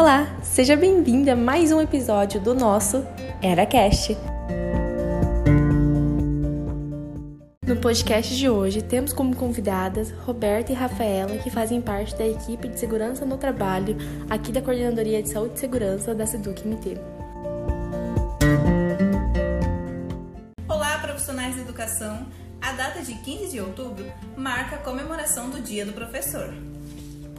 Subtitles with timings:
[0.00, 3.04] Olá, seja bem-vinda a mais um episódio do nosso
[3.42, 4.16] EraCast.
[7.66, 12.68] No podcast de hoje, temos como convidadas Roberta e Rafaela, que fazem parte da equipe
[12.68, 13.96] de segurança no trabalho
[14.30, 16.96] aqui da Coordenadoria de Saúde e Segurança da SEDUC MT.
[20.68, 22.24] Olá, profissionais de educação!
[22.62, 24.06] A data de 15 de outubro
[24.36, 26.54] marca a comemoração do Dia do Professor.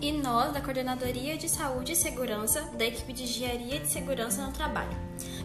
[0.02, 4.54] E nós, da Coordenadoria de Saúde e Segurança, da equipe de Engenharia de Segurança no
[4.54, 4.98] Trabalho,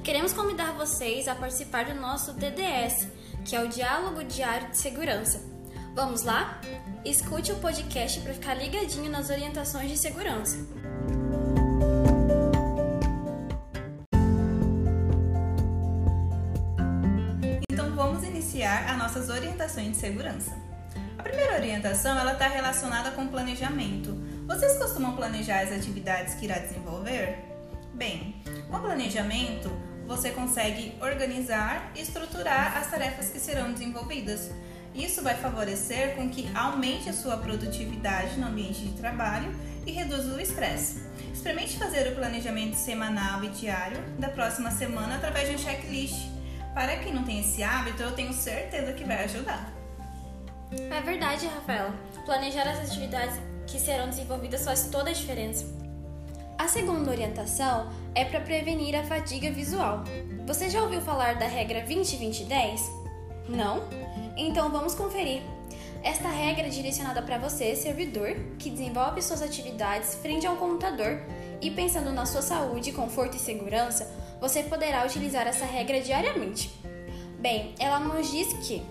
[0.05, 3.09] queremos convidar vocês a participar do nosso DDS,
[3.45, 5.43] que é o Diálogo Diário de Segurança.
[5.93, 6.61] Vamos lá?
[7.05, 10.57] Escute o podcast para ficar ligadinho nas orientações de segurança.
[17.69, 20.57] Então vamos iniciar as nossas orientações de segurança.
[21.19, 24.34] A primeira orientação ela está relacionada com planejamento.
[24.47, 27.39] Vocês costumam planejar as atividades que irá desenvolver?
[27.95, 29.71] Bem, com planejamento,
[30.07, 34.51] você consegue organizar e estruturar as tarefas que serão desenvolvidas.
[34.95, 39.51] Isso vai favorecer com que aumente a sua produtividade no ambiente de trabalho
[39.87, 41.03] e reduza o estresse.
[41.33, 46.29] Experimente fazer o planejamento semanal e diário da próxima semana através de um checklist.
[46.75, 49.73] Para quem não tem esse hábito, eu tenho certeza que vai ajudar.
[50.71, 51.95] É verdade, Rafaela.
[52.25, 53.37] Planejar as atividades
[53.67, 55.67] que serão desenvolvidas faz toda a diferença.
[56.57, 60.05] A segunda orientação é para prevenir a fadiga visual.
[60.47, 62.81] Você já ouviu falar da regra 20-20-10?
[63.49, 63.83] Não?
[64.37, 65.43] Então vamos conferir.
[66.03, 71.23] Esta regra é direcionada para você, servidor, que desenvolve suas atividades frente ao computador
[71.61, 76.71] e pensando na sua saúde, conforto e segurança, você poderá utilizar essa regra diariamente.
[77.39, 78.83] Bem, ela nos diz que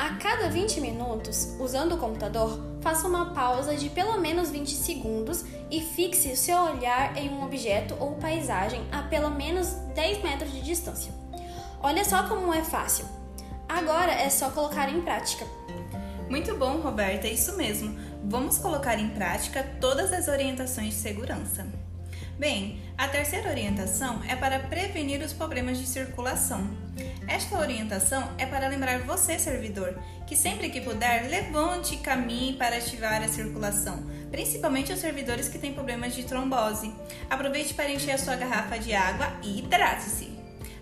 [0.00, 5.44] a cada 20 minutos, usando o computador, faça uma pausa de pelo menos 20 segundos
[5.70, 10.50] e fixe o seu olhar em um objeto ou paisagem a pelo menos 10 metros
[10.52, 11.12] de distância.
[11.82, 13.04] Olha só como é fácil.
[13.68, 15.44] Agora é só colocar em prática.
[16.30, 17.94] Muito bom, Roberta, é isso mesmo.
[18.24, 21.66] Vamos colocar em prática todas as orientações de segurança.
[22.38, 26.68] Bem, a terceira orientação é para prevenir os problemas de circulação.
[27.28, 32.76] Esta orientação é para lembrar você, servidor, que sempre que puder, levante e caminhe para
[32.76, 36.92] ativar a circulação, principalmente os servidores que têm problemas de trombose.
[37.28, 40.30] Aproveite para encher a sua garrafa de água e hidrate-se.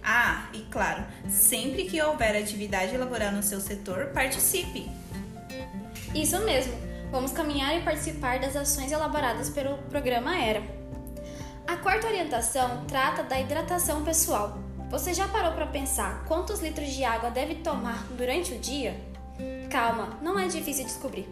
[0.03, 4.89] Ah, e claro, sempre que houver atividade laboral no seu setor, participe.
[6.15, 6.73] Isso mesmo,
[7.11, 10.78] vamos caminhar e participar das ações elaboradas pelo programa ERA.
[11.69, 14.57] A quarta orientação trata da hidratação pessoal.
[14.91, 18.99] Você já parou para pensar quantos litros de água deve tomar durante o dia?
[19.69, 21.29] Calma, não é difícil descobrir.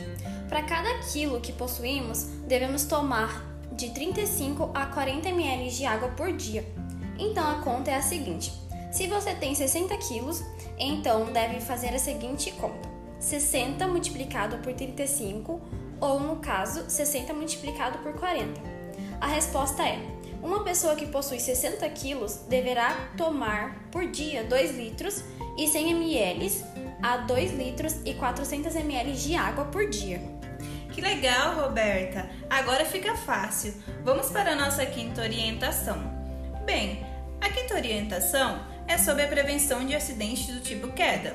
[0.47, 3.43] Para cada quilo que possuímos, devemos tomar
[3.73, 6.67] de 35 a 40 ml de água por dia.
[7.19, 8.53] Então a conta é a seguinte:
[8.93, 10.45] se você tem 60 quilos,
[10.79, 15.63] então deve fazer a seguinte conta: 60 multiplicado por 35,
[15.99, 18.77] ou no caso, 60 multiplicado por 40.
[19.19, 19.99] A resposta é:
[20.43, 25.23] uma pessoa que possui 60 quilos deverá tomar por dia 2 litros
[25.57, 26.65] e 100 ml
[27.03, 30.21] a 2 litros e 400 ml de água por dia.
[30.93, 32.29] Que legal, Roberta!
[32.49, 33.75] Agora fica fácil.
[34.03, 35.99] Vamos para a nossa quinta orientação.
[36.65, 37.05] Bem,
[37.41, 41.35] a quinta orientação é sobre a prevenção de acidentes do tipo queda.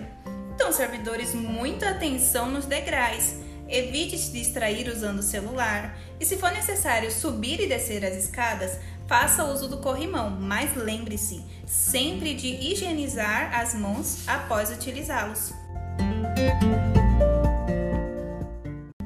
[0.56, 3.36] Então, servidores, muita atenção nos degraus.
[3.72, 8.78] Evite se distrair usando o celular e, se for necessário subir e descer as escadas,
[9.08, 15.54] faça uso do corrimão, mas lembre-se sempre de higienizar as mãos após utilizá-los.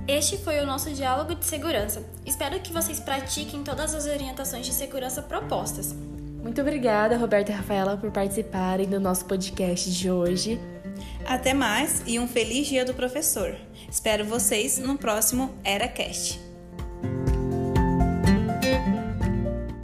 [0.07, 2.03] Este foi o nosso diálogo de segurança.
[2.25, 5.93] Espero que vocês pratiquem todas as orientações de segurança propostas.
[6.41, 10.59] Muito obrigada, Roberta e Rafaela, por participarem do nosso podcast de hoje.
[11.25, 13.55] Até mais e um feliz dia do professor.
[13.95, 16.44] Espero vocês no próximo EraCast.